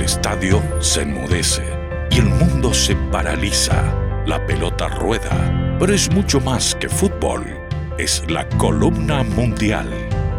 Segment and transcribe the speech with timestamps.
[0.00, 1.62] El estadio se enmudece
[2.10, 3.84] y el mundo se paraliza.
[4.24, 7.44] La pelota rueda, pero es mucho más que fútbol.
[7.98, 9.90] Es la columna mundial.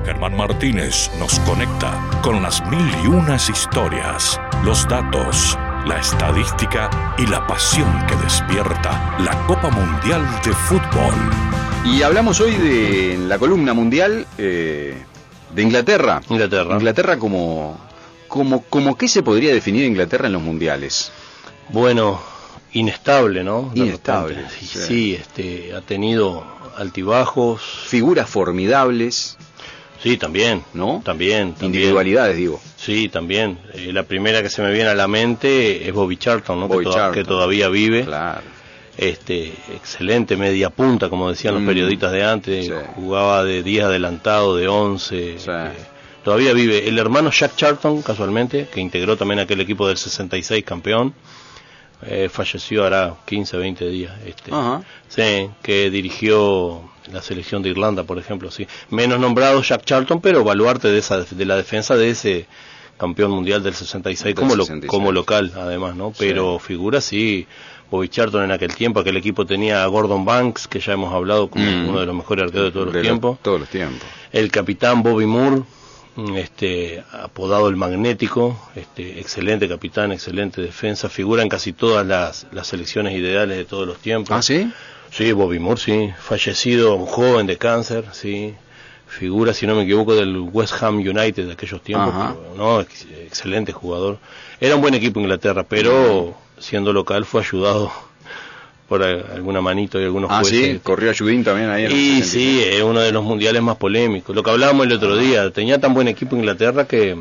[0.04, 1.94] Germán Martínez nos conecta
[2.24, 5.56] con las mil y unas historias, los datos,
[5.86, 6.90] la estadística
[7.20, 11.14] y la pasión que despierta la Copa Mundial de Fútbol.
[11.86, 14.98] Y hablamos hoy de la columna mundial eh,
[15.54, 16.20] de Inglaterra.
[16.30, 16.78] Inglaterra.
[16.78, 17.91] Inglaterra como,
[18.32, 21.12] como, como qué se podría definir Inglaterra en los mundiales.
[21.70, 22.20] Bueno,
[22.72, 23.70] inestable, ¿no?
[23.76, 24.56] De Inestable, repente.
[24.60, 24.80] Sí, sí.
[24.88, 26.44] sí, este, ha tenido
[26.78, 27.62] altibajos.
[27.88, 29.38] Figuras formidables,
[30.02, 30.64] Sí, también.
[30.74, 31.02] ¿no?
[31.06, 31.74] También, también.
[31.76, 32.60] Individualidades, digo.
[32.76, 33.60] Sí, también.
[33.76, 36.68] Eh, la primera que se me viene a la mente es Bobby Charlton, ¿no?
[36.68, 37.14] Bobby que, Charlton.
[37.14, 38.06] que todavía vive.
[38.06, 38.42] Claro.
[38.98, 42.66] Este, excelente media punta, como decían los Mm, periodistas de antes.
[42.66, 42.72] sí.
[42.96, 45.36] Jugaba de 10 adelantado, de 11.
[45.38, 45.46] Sí.
[45.52, 45.72] eh,
[46.24, 46.88] todavía vive.
[46.88, 51.14] El hermano Jack Charlton, casualmente, que integró también aquel equipo del 66 campeón.
[52.04, 54.14] eh, falleció hará 15, 20 días.
[54.26, 54.52] Este.
[55.08, 56.82] Sí, que dirigió
[57.14, 58.66] la selección de Irlanda, por ejemplo, sí.
[58.90, 62.48] Menos nombrado Jack Charlton, pero baluarte de esa de la defensa de ese
[62.98, 64.90] campeón mundial del 66 Del como lo- 66.
[64.90, 66.12] como local, además, ¿no?
[66.18, 67.46] Pero figura sí
[67.92, 71.50] Bobby Charlton en aquel tiempo, aquel equipo tenía a Gordon Banks, que ya hemos hablado
[71.52, 71.90] como Mm.
[71.90, 73.38] uno de los mejores arqueros de todos los De tiempos.
[73.44, 74.02] Todos los tiempos.
[74.32, 75.62] El capitán Bobby Moore,
[76.36, 82.68] este, apodado el magnético, este, excelente capitán, excelente defensa, figura en casi todas las, las
[82.68, 84.32] selecciones ideales de todos los tiempos.
[84.36, 84.72] ¿Ah, sí?
[85.12, 86.10] Sí, Bobby Moore, sí.
[86.20, 88.54] Fallecido, un joven de cáncer, sí.
[89.08, 92.14] Figura, si no me equivoco, del West Ham United de aquellos tiempos.
[92.14, 94.20] Pero, no, ex- excelente jugador.
[94.60, 97.92] Era un buen equipo Inglaterra, pero siendo local fue ayudado
[98.92, 100.74] por alguna manito y algunos Ah, jueces.
[100.74, 100.80] sí.
[100.84, 102.26] Corrió a Judín también ahí en Y 66.
[102.30, 104.36] sí, es uno de los mundiales más polémicos.
[104.36, 107.16] Lo que hablábamos el otro día, tenía tan buen equipo Inglaterra que,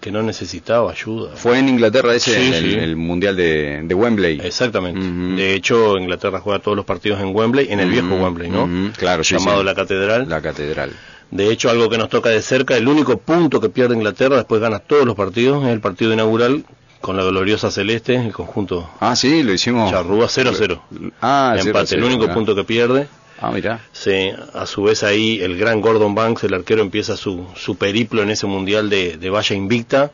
[0.00, 1.30] que no necesitaba ayuda.
[1.36, 2.76] Fue en Inglaterra ese, Sí, el, sí.
[2.76, 4.40] el mundial de, de Wembley.
[4.42, 5.00] Exactamente.
[5.40, 8.68] De hecho, Inglaterra juega todos los partidos en Wembley, en el viejo Wembley, ¿no?
[8.96, 10.28] claro, sí, Llamado la Catedral.
[10.28, 10.90] La catedral.
[11.30, 14.60] De hecho, algo que nos toca de cerca, el único punto que pierde Inglaterra, después
[14.60, 16.64] gana todos los partidos, es el partido inaugural
[17.00, 19.90] con la gloriosa celeste, el conjunto Ah, sí, lo hicimos.
[19.90, 20.80] Charrúa 0-0.
[21.20, 22.34] Ah, Empate, 0-0, el único mirá.
[22.34, 23.08] punto que pierde.
[23.40, 23.80] Ah, mira.
[23.92, 28.22] Sí, a su vez ahí el gran Gordon Banks, el arquero, empieza su, su periplo
[28.22, 30.10] en ese mundial de, de valla invicta,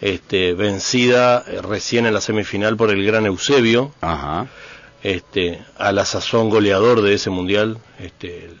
[0.00, 4.46] este, vencida eh, recién en la semifinal por el gran Eusebio, Ajá.
[5.02, 8.56] este, a la sazón goleador de ese mundial, este, el,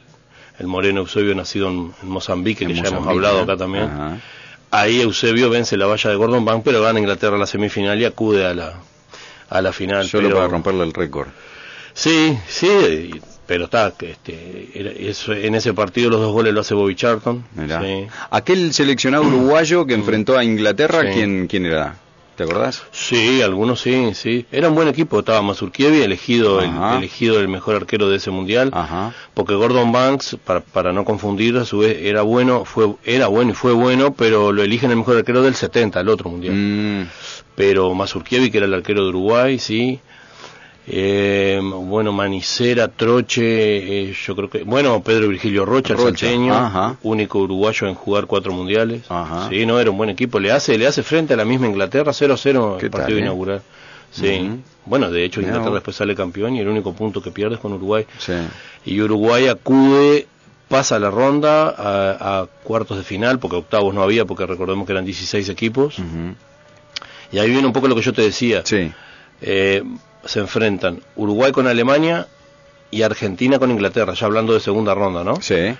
[0.58, 3.42] el moreno Eusebio nacido en, en Mozambique, En que ya hemos hablado ¿eh?
[3.42, 3.84] acá también.
[3.84, 4.18] Ajá.
[4.76, 8.44] Ahí Eusebio vence la valla de Gordon Banks, pero gana Inglaterra la semifinal y acude
[8.46, 8.74] a la,
[9.50, 10.06] a la final.
[10.06, 11.28] Solo pero- para romperle el récord.
[11.92, 16.74] Sí, sí, y- pero está, que este, en ese partido los dos goles lo hace
[16.74, 17.44] Bobby Charlton.
[17.56, 18.06] Sí.
[18.30, 21.08] Aquel seleccionado uruguayo que enfrentó a Inglaterra, Sí.
[21.12, 21.94] ¿quién, ¿quién era?
[22.36, 22.82] ¿Te acordás?
[22.90, 24.44] Sí, algunos sí, sí.
[24.50, 28.70] Era un buen equipo, estaba Mazurkiewicz, elegido el, elegido el mejor arquero de ese mundial.
[28.72, 29.12] Ajá.
[29.34, 33.52] Porque Gordon Banks, para, para no confundir, a su vez era bueno, fue, era bueno
[33.52, 36.54] y fue bueno, pero lo eligen el mejor arquero del 70, el otro mundial.
[36.56, 37.06] Mm,
[37.54, 40.00] Pero Mazurkiewicz, que era el arquero de Uruguay, sí.
[40.86, 43.42] Eh, bueno, Manicera, Troche,
[44.10, 44.62] eh, yo creo que...
[44.64, 46.96] Bueno, Pedro Virgilio Rocha, Rocha, salteño, ajá.
[47.02, 49.02] único uruguayo en jugar cuatro mundiales.
[49.08, 49.48] Ajá.
[49.48, 50.38] Sí, no, era un buen equipo.
[50.38, 53.22] Le hace le hace frente a la misma Inglaterra, 0-0 ¿Qué el partido eh?
[53.22, 53.62] inaugural.
[54.10, 54.50] Sí.
[54.86, 57.72] Bueno, de hecho Inglaterra después sale campeón y el único punto que pierde es con
[57.72, 58.06] Uruguay.
[58.18, 58.34] sí.
[58.84, 60.26] Y Uruguay acude,
[60.68, 64.92] pasa la ronda a, a cuartos de final, porque octavos no había, porque recordemos que
[64.92, 65.96] eran 16 equipos.
[67.32, 68.60] Y ahí viene un poco lo que yo te decía.
[68.64, 68.92] Sí.
[69.40, 69.82] Eh,
[70.26, 72.26] se enfrentan Uruguay con Alemania
[72.90, 75.40] y Argentina con Inglaterra, ya hablando de segunda ronda, ¿no?
[75.42, 75.74] Sí.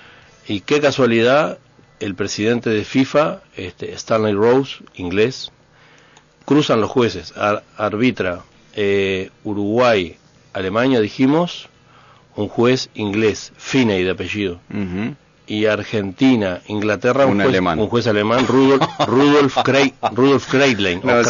[0.47, 1.57] Y qué casualidad,
[1.99, 5.51] el presidente de FIFA, este, Stanley Rose, inglés,
[6.45, 8.41] cruzan los jueces, ar- arbitra
[8.75, 10.17] eh, Uruguay,
[10.53, 11.69] Alemania, dijimos,
[12.35, 14.59] un juez inglés, Finney de apellido,
[15.47, 17.79] y Argentina, Inglaterra, un, Un juez, alemán.
[17.79, 21.21] un juez alemán, Rudolf, Rudolf, Krei- Rudolf Kreidlein, No.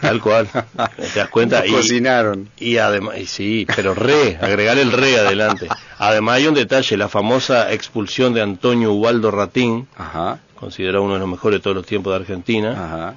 [0.00, 0.48] Tal cual,
[1.12, 1.66] ¿te das cuenta?
[1.66, 2.48] Y- cocinaron.
[2.58, 5.68] y además, sí, pero re, agregar el re adelante.
[5.98, 10.38] Además hay un detalle, la famosa expulsión de Antonio Ubaldo Ratín, Ajá.
[10.56, 13.14] considerado uno de los mejores de todos los tiempos de Argentina, Ajá.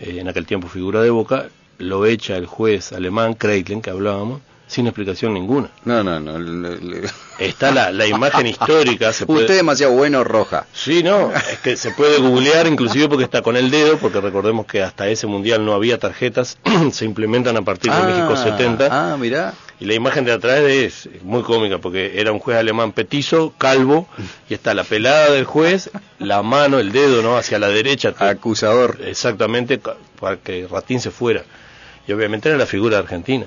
[0.00, 1.46] eh, en aquel tiempo figura de Boca,
[1.78, 5.68] lo echa el juez alemán Kreitlen, que hablábamos, sin explicación ninguna.
[5.84, 6.38] No, no, no.
[6.38, 7.08] le- le-
[7.38, 9.40] Está la, la imagen histórica, se puede...
[9.42, 10.66] Usted demasiado bueno, roja.
[10.72, 14.66] Sí, no, es que se puede googlear inclusive porque está con el dedo, porque recordemos
[14.66, 16.58] que hasta ese mundial no había tarjetas,
[16.92, 18.88] se implementan a partir de México 70.
[18.90, 19.54] Ah, mirá.
[19.80, 24.06] Y la imagen de atrás es muy cómica porque era un juez alemán petizo, calvo,
[24.48, 25.90] y está la pelada del juez,
[26.20, 27.36] la mano, el dedo, ¿no?
[27.36, 28.14] Hacia la derecha.
[28.16, 28.98] Acusador.
[29.04, 29.80] Exactamente,
[30.20, 31.42] para que Ratín se fuera.
[32.06, 33.46] Y obviamente era la figura de Argentina.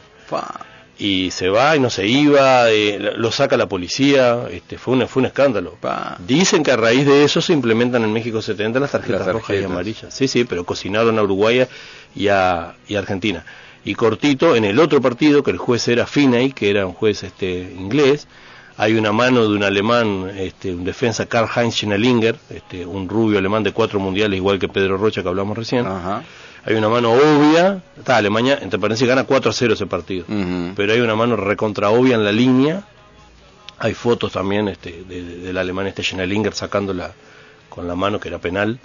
[1.00, 5.08] Y se va y no se iba, eh, lo saca la policía, este, fue, un,
[5.08, 5.78] fue un escándalo.
[6.26, 9.64] Dicen que a raíz de eso se implementan en México 70 las tarjetas, rojas y
[9.64, 10.14] amarillas.
[10.14, 11.68] Sí, sí, pero cocinaron a Uruguay
[12.16, 13.46] y a, y a Argentina
[13.88, 17.24] y cortito, en el otro partido, que el juez era Finney, que era un juez
[17.24, 18.28] este, inglés,
[18.76, 23.64] hay una mano de un alemán, este, un defensa Karl-Heinz Schnellinger, este, un rubio alemán
[23.64, 25.86] de cuatro mundiales, igual que Pedro Rocha que hablamos recién.
[26.68, 30.26] Hay una mano obvia, está Alemania, entre paréntesis, gana 4 a 0 ese partido,
[30.76, 32.84] pero hay una mano recontra obvia en la línea.
[33.80, 37.14] Hay fotos también este, del alemán este Schnellinger sacándola
[37.70, 38.80] con la mano, que era penal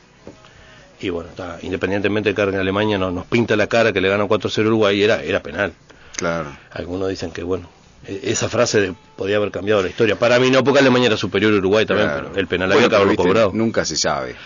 [1.03, 4.09] y bueno, está, independientemente de que en Alemania no, nos pinta la cara que le
[4.09, 5.73] gana 4-0 Uruguay, era, era penal.
[6.17, 6.57] Claro.
[6.71, 7.69] Algunos dicen que, bueno,
[8.07, 10.17] e, esa frase podía haber cambiado la historia.
[10.17, 12.95] Para mí no, porque Alemania era superior a Uruguay también, pero el penal había que
[12.95, 13.51] haberlo cobrado.
[13.53, 14.37] Nunca se sabe.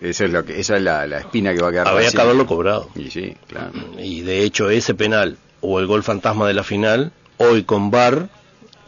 [0.00, 1.88] Esa es, lo que, esa es la, espina que va a quedar.
[1.88, 2.90] Había que haberlo cobrado.
[2.94, 3.72] Y sí, claro.
[3.98, 8.28] Y de hecho ese penal o el gol fantasma de la final, hoy con VAR,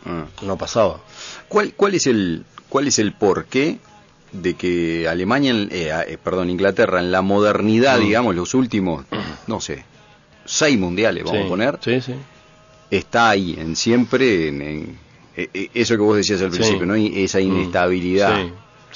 [0.04, 0.26] ah.
[0.42, 1.00] no pasaba.
[1.48, 3.78] ¿Cuál, cuál, es el, ¿Cuál es el porqué
[4.32, 8.02] de que Alemania, eh, eh, perdón, Inglaterra en la modernidad, mm.
[8.02, 9.04] digamos, los últimos,
[9.46, 9.84] no sé,
[10.44, 11.78] seis mundiales, vamos a poner,
[12.90, 14.98] está ahí, en siempre, en,
[15.36, 16.94] eh, eso que vos decías al principio, ¿no?
[16.94, 18.52] Esa mm.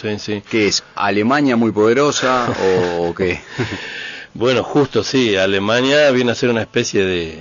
[0.08, 0.48] Inestabilidad.
[0.50, 0.82] ¿Qué es?
[0.94, 2.48] ¿Alemania muy poderosa
[2.98, 3.40] o, qué?
[4.34, 7.38] bueno, justo sí, Alemania viene a ser una especie de,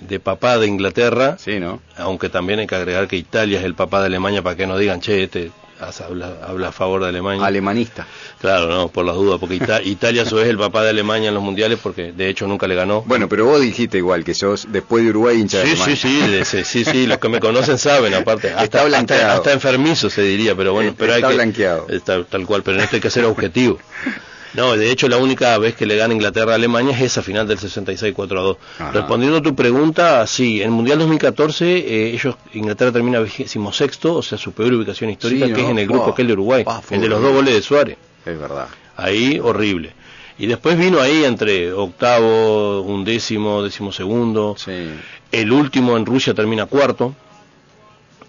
[0.00, 1.36] de, papá de Inglaterra.
[1.38, 1.80] Sí, ¿no?
[1.96, 4.78] Aunque también hay que agregar que Italia es el papá de Alemania para que no
[4.78, 5.50] digan, che, este
[5.80, 7.46] habla, a favor de Alemania.
[7.46, 8.06] Alemanista.
[8.40, 11.42] Claro, no, por las dudas, porque Italia eso es el papá de Alemania en los
[11.42, 13.02] mundiales, porque de hecho nunca le ganó.
[13.02, 15.96] Bueno, pero vos dijiste igual que sos después de Uruguay hincha sí, de Sí,
[16.44, 18.48] sí, sí, sí, los que me conocen saben, aparte.
[18.50, 19.34] Hasta, está blanqueado.
[19.34, 21.86] Hasta, enfermizo se diría, pero bueno, pero está hay blanqueado.
[22.28, 23.78] tal cual, pero en esto hay que ser objetivo.
[24.54, 27.46] No, de hecho la única vez que le gana Inglaterra a Alemania es esa final
[27.46, 28.56] del 66 4 a 2.
[28.92, 34.14] Respondiendo a tu pregunta, sí, en el Mundial 2014 eh, ellos Inglaterra termina vigésimo sexto,
[34.14, 37.00] o sea, su peor ubicación histórica, que es en el grupo aquel de Uruguay, el
[37.00, 37.96] de los dos goles de Suárez.
[38.24, 38.68] Es verdad.
[38.96, 39.92] Ahí horrible.
[40.38, 44.54] Y después vino ahí entre octavo, undécimo, décimo segundo.
[44.56, 44.88] Sí.
[45.32, 47.14] El último en Rusia termina cuarto.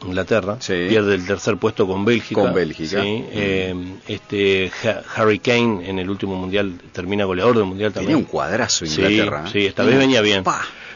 [0.05, 2.41] Inglaterra, pierde el tercer puesto con Bélgica.
[2.41, 3.01] Con Bélgica.
[3.03, 3.75] Eh,
[4.07, 4.71] este
[5.15, 8.13] Harry Kane en el último mundial termina goleador del mundial también.
[8.13, 9.45] Tenía un cuadrazo Inglaterra.
[9.51, 10.43] Sí, esta vez venía bien.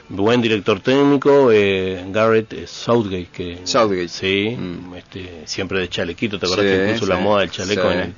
[0.10, 4.10] Buen director técnico, eh, Garrett eh, Southgate, que Southgate.
[4.10, 4.96] sí, mm.
[4.96, 8.14] este, siempre de chalequito, ¿te acuerdas que puso la moda del chaleco en el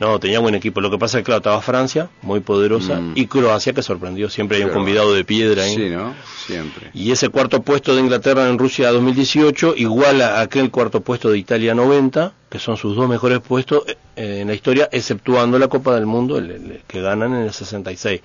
[0.00, 0.80] no, tenía buen equipo.
[0.80, 3.12] Lo que pasa es que, claro, estaba Francia, muy poderosa, mm.
[3.16, 4.30] y Croacia, que sorprendió.
[4.30, 5.74] Siempre hay un convidado de piedra ahí.
[5.74, 6.14] Sí, ¿no?
[6.46, 6.90] Siempre.
[6.94, 11.38] Y ese cuarto puesto de Inglaterra en Rusia 2018, igual a aquel cuarto puesto de
[11.38, 13.82] Italia 90, que son sus dos mejores puestos
[14.16, 16.40] eh, en la historia, exceptuando la Copa del Mundo,
[16.86, 18.20] que ganan en el 66.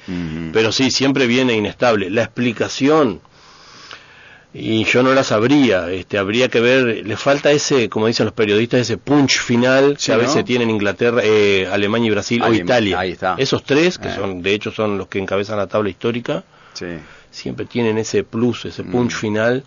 [0.54, 2.10] Pero sí, siempre viene inestable.
[2.10, 3.22] La explicación
[4.54, 8.36] y yo no la sabría, este, habría que ver, le falta ese, como dicen los
[8.36, 13.00] periodistas, ese punch final que a veces tienen Inglaterra, eh, Alemania y Brasil o Italia.
[13.38, 14.16] Esos tres, que eh.
[14.16, 16.44] son, de hecho son los que encabezan la tabla histórica,
[17.32, 19.18] siempre tienen ese plus, ese punch mm.
[19.18, 19.64] final,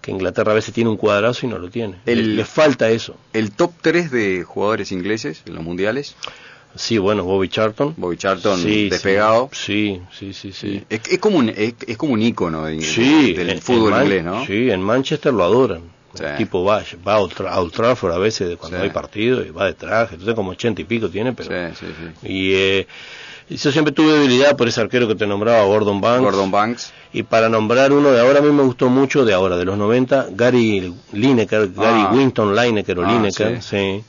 [0.00, 1.96] que Inglaterra a veces tiene un cuadrazo y no lo tiene.
[2.06, 3.14] le, falta eso.
[3.34, 6.16] ¿El top 3 de jugadores ingleses en los mundiales?
[6.74, 7.94] Sí, bueno, Bobby Charlton.
[7.96, 9.50] Bobby Charlton despegado.
[9.52, 10.84] Sí, sí, sí, sí.
[10.88, 14.44] Es, como un es, como un ícono del fútbol inglés, ¿no?
[14.46, 15.98] Sí, en Manchester lo adoran.
[16.18, 19.74] El tipo va, va a, Old Trafford a veces cuando hay partido y va de
[19.74, 21.70] traje, entonces como ochenta y pico tiene, pero...
[22.22, 22.86] Y eh,
[23.48, 26.22] yo siempre tuve debilidad por ese arquero que te nombraba, Gordon Banks.
[26.22, 26.92] Gordon Banks.
[27.12, 29.78] Y para nombrar uno de ahora, a mí me gustó mucho, de ahora, de los
[29.78, 32.10] 90, Gary Lineker, Gary ah.
[32.12, 34.02] Winton Lineker o ah, Lineker, sí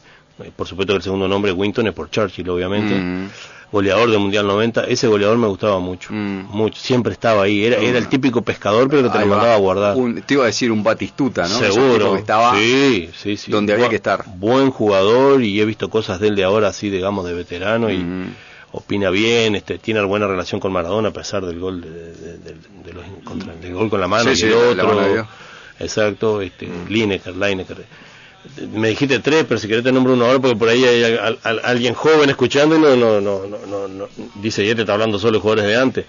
[0.55, 2.95] por supuesto que el segundo nombre Winton es por Churchill, obviamente.
[2.95, 3.29] Mm.
[3.71, 6.47] Goleador del Mundial 90, ese goleador me gustaba mucho, mm.
[6.49, 8.09] mucho, siempre estaba ahí, era, era el mm.
[8.09, 9.95] típico pescador pero que te lo mandaba a guardar.
[10.25, 11.59] te iba a decir un Batistuta, ¿no?
[11.59, 13.51] Seguro, que estaba sí, sí, sí.
[13.51, 14.23] donde había que estar.
[14.37, 18.03] Buen jugador y he visto cosas de él de ahora así, digamos, de veterano y
[18.71, 23.73] opina bien, este, tiene buena relación con Maradona a pesar del gol de, los, del
[23.73, 25.27] gol con la mano y el otro.
[25.79, 27.85] Exacto, este, Lineker, Lineker
[28.73, 31.17] me dijiste tres, pero si querés te nombro uno ahora porque por ahí hay
[31.63, 35.33] alguien joven escuchando y no, no, no, no, no, dice, ya te está hablando solo
[35.33, 36.05] de jugadores de antes.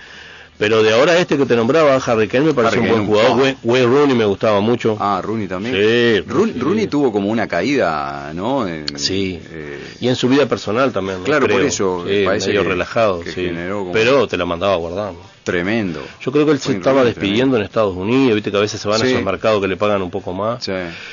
[0.60, 3.54] Pero de ahora este que te nombraba, Harry Kane, me parece un buen jugador.
[3.62, 4.94] Wayne, Rooney me gustaba mucho.
[5.00, 5.74] Ah, Rooney también.
[5.74, 6.20] Sí.
[6.20, 8.66] Rooney, tuvo como una caída, ¿no?
[8.96, 9.40] sí.
[9.50, 11.22] Eh, y en su vida personal también.
[11.22, 12.04] Claro, por eso.
[12.06, 13.50] Sí, medio relajado, sí.
[13.94, 15.12] Pero te la mandaba a guardar.
[15.50, 16.00] Tremendo.
[16.20, 18.88] Yo creo que él se estaba despidiendo en Estados Unidos, viste que a veces se
[18.88, 20.68] van a esos mercados que le pagan un poco más.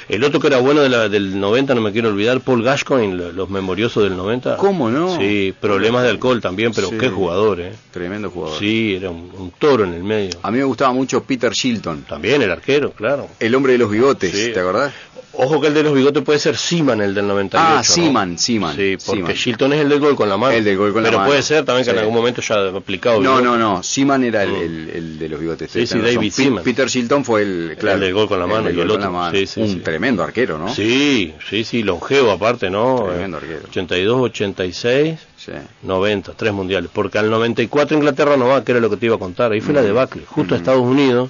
[0.08, 3.34] El otro que era bueno de la, del 90, no me quiero olvidar, Paul Gascoigne,
[3.34, 4.58] los memoriosos del 90.
[4.58, 5.17] ¿Cómo no?
[5.17, 7.72] Sí, problemas de alcohol también, pero qué jugador, ¿eh?
[7.91, 8.60] Tremendo jugador.
[8.60, 10.38] Sí, era un, toro en el medio.
[10.44, 12.03] A mí me gustaba mucho Peter Shilton.
[12.03, 13.27] También el arquero, claro.
[13.39, 14.94] El hombre de los bigotes, ¿te acordás?
[15.39, 17.77] Ojo que el de los bigotes puede ser Seaman, el del 98.
[17.77, 18.75] Ah, Seaman, Seaman.
[18.75, 20.56] Sí, porque Shilton es el del gol con la mano.
[20.56, 21.20] El del gol con la mano.
[21.20, 23.22] Pero puede ser también que en algún momento ya aplicado.
[23.22, 23.84] No, no, no.
[23.84, 24.98] Seaman era el, mm.
[24.98, 25.70] el, de los bigotes.
[25.70, 26.63] Sí, sí, David Seaman.
[26.63, 28.67] Peter Shilton fue el, claro, el del gol con la mano.
[28.67, 29.32] El, el otro.
[29.32, 30.74] Sí, sí, Un tremendo arquero, ¿no?
[30.74, 33.06] Sí, sí, sí, longevo aparte, ¿no?
[33.08, 33.62] Tremendo arquero.
[33.70, 35.20] 82, 86.
[35.38, 35.51] Sí.
[35.84, 36.89] 90, tres mundiales.
[36.91, 39.51] Porque al 94 Inglaterra no va, que era lo que te iba a contar.
[39.51, 39.86] Ahí fue la mm.
[39.86, 40.24] debacle.
[40.25, 40.62] Justo a mm.
[40.62, 41.29] Estados Unidos,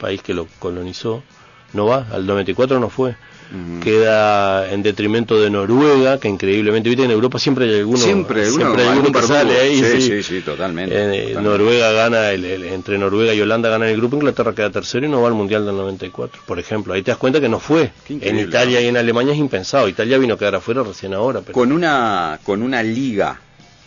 [0.00, 1.22] país que lo colonizó,
[1.72, 2.06] no va.
[2.12, 3.16] Al 94 no fue
[3.82, 8.82] queda en detrimento de Noruega, que increíblemente, viste, en Europa siempre hay alguno, siempre, siempre
[8.82, 9.82] hay alguno que sale ahí.
[9.82, 14.16] Sí, sí, sí, totalmente, eh, Noruega gana, el, entre Noruega y Holanda gana el grupo,
[14.16, 16.92] Inglaterra queda tercero y no va al Mundial del 94, por ejemplo.
[16.92, 17.90] Ahí te das cuenta que no fue.
[18.08, 19.88] En Italia y en Alemania es impensado.
[19.88, 21.40] Italia vino a quedar afuera recién ahora.
[21.40, 23.40] Con, una, con una liga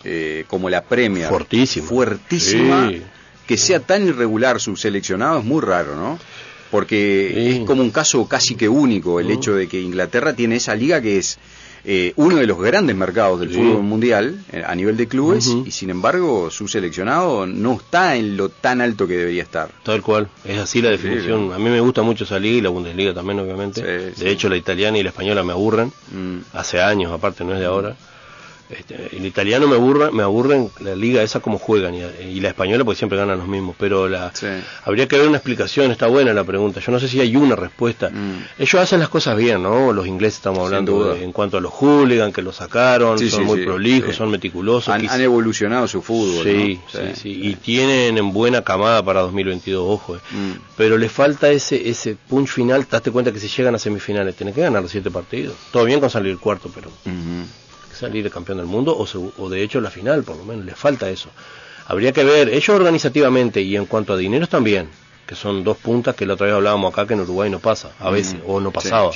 [0.03, 2.91] eh, como la Premier, fuertísima, fuertísima
[3.45, 6.17] que sea tan irregular su seleccionado es muy raro, ¿no?
[6.71, 10.73] Porque es como un caso casi que único el hecho de que Inglaterra tiene esa
[10.73, 11.37] liga que es
[11.83, 15.71] eh, uno de los grandes mercados del fútbol mundial eh, a nivel de clubes y
[15.71, 19.69] sin embargo su seleccionado no está en lo tan alto que debería estar.
[19.83, 21.51] Tal cual, es así la definición.
[21.51, 23.81] A mí me gusta mucho esa liga y la Bundesliga también obviamente.
[23.81, 26.37] de hecho la italiana y la española me aburren, mm.
[26.53, 27.95] hace años aparte, no es de ahora.
[28.77, 32.83] Este, el italiano me aburre, me aburren la liga esa como juegan y, la española
[32.83, 34.31] porque siempre ganan los mismos, pero la
[34.83, 37.55] habría que ver una explicación, está buena la pregunta, yo no sé si hay una
[37.55, 38.09] respuesta.
[38.09, 38.45] Mm.
[38.57, 39.93] Ellos hacen las cosas bien, ¿no?
[39.93, 44.15] Los ingleses estamos hablando en cuanto a los hooligans que lo sacaron, son muy prolijos,
[44.15, 44.93] son meticulosos.
[44.93, 46.43] Han, evolucionado su fútbol.
[46.43, 50.15] Sí, sí, sí, y tienen en buena camada para 2022, ojo.
[50.15, 50.19] Eh.
[50.31, 50.51] Mm.
[50.77, 54.53] Pero le falta ese ese punch final, date cuenta que si llegan a semifinales tienen
[54.53, 55.55] que ganar los siete partidos.
[55.71, 56.89] Todo bien con salir cuarto, pero
[58.01, 59.05] salir campeón del mundo o,
[59.38, 61.29] o de hecho la final, por lo menos, le falta eso.
[61.86, 64.89] Habría que ver, ellos organizativamente y en cuanto a dineros también,
[65.31, 67.91] que son dos puntas que la otra vez hablábamos acá que en Uruguay no pasa,
[68.01, 69.11] a veces, o no pasaba.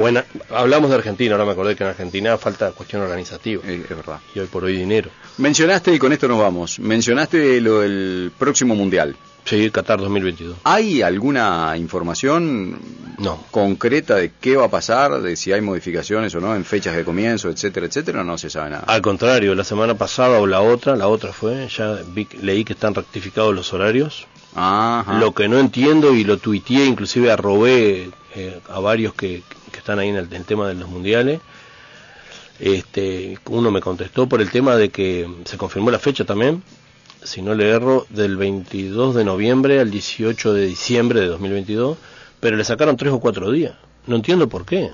[0.00, 3.62] bueno, hablamos de Argentina, ahora me acordé que en Argentina falta cuestión organizativa.
[3.66, 4.18] Es, verdad.
[4.34, 5.10] Y hoy por hoy dinero.
[5.36, 9.14] Mencionaste, y con esto nos vamos, mencionaste lo del próximo Mundial.
[9.44, 10.56] Sí, Qatar 2022.
[10.64, 12.80] ¿Hay alguna información
[13.18, 13.44] no.
[13.50, 17.04] concreta de qué va a pasar, de si hay modificaciones o no en fechas de
[17.04, 18.24] comienzo, etcétera, etcétera?
[18.24, 18.84] No se sabe nada.
[18.86, 21.98] Al contrario, la semana pasada o la otra, la otra fue, ya
[22.40, 24.26] leí que están rectificados los horarios.
[24.54, 29.42] Lo que no entiendo y lo tuiteé, inclusive arrobé eh, a varios que,
[29.76, 31.40] están ahí en el, tema de los mundiales.
[32.58, 36.62] Este, uno me contestó por el tema de que se confirmó la fecha también,
[37.22, 41.96] si no le erro, del 22 de noviembre al 18 de diciembre de 2022,
[42.40, 43.74] pero le sacaron tres o cuatro días.
[44.06, 44.90] No entiendo por qué.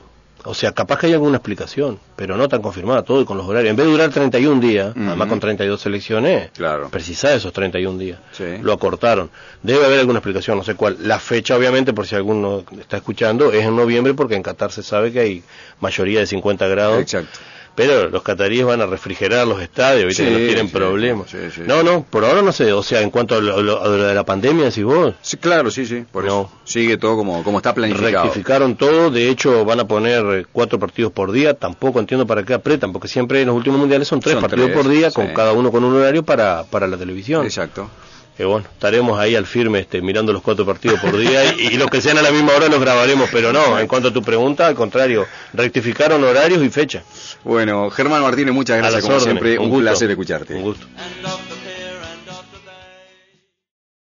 [0.47, 3.47] O sea, capaz que hay alguna explicación, pero no tan confirmada todo y con los
[3.47, 3.71] horarios.
[3.71, 6.91] En vez de durar 31 días, además con 32 selecciones, claro.
[6.91, 8.19] precisa esos 31 días.
[8.63, 9.31] Lo acortaron.
[9.63, 10.99] Debe haber alguna explicación, no sé cuál.
[11.01, 14.83] La fecha, obviamente, por si alguno está escuchando, es en noviembre porque en Qatar se
[14.83, 15.43] sabe que hay
[15.81, 17.01] mayoría de 50 grados.
[17.01, 17.39] Exacto
[17.75, 20.31] pero los cataríes van a refrigerar los estadios, ¿viste?
[20.31, 21.35] no tienen problemas.
[21.67, 24.67] no, no, por ahora no sé, o sea, en cuanto a lo, de la pandemia,
[24.67, 25.15] decís vos.
[25.23, 26.51] Sí, claro, sí, sí, por eso.
[26.65, 28.25] Sigue todo como, como está planificado.
[28.25, 32.43] Rectificaron todo, de hecho van a poner eh, cuatro partidos por día, tampoco entiendo para
[32.43, 35.53] qué apretan, porque siempre en los últimos mundiales son tres partidos por día, con cada
[35.53, 37.45] uno con un horario para, para la televisión.
[37.45, 37.89] Exacto
[38.37, 41.89] que bueno, estaremos ahí al firme este, mirando los cuatro partidos por día y, los
[41.89, 44.67] que sean a la misma hora los grabaremos, pero no, en cuanto a tu pregunta,
[44.67, 47.05] al contrario, rectificaron horarios y fecha.
[47.45, 50.55] Bueno, Germán Martínez, muchas gracias como siempre, un, un placer escucharte.
[50.55, 50.87] Un gusto.